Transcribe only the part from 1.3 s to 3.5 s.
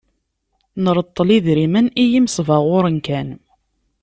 idrimen i yimesbaɣuren kan.